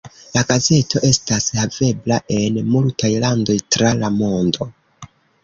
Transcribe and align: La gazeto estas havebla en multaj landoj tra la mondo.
La 0.35 0.41
gazeto 0.51 1.01
estas 1.09 1.45
havebla 1.57 2.17
en 2.39 2.57
multaj 2.77 3.13
landoj 3.27 3.59
tra 3.77 3.93
la 4.01 4.13
mondo. 4.19 4.71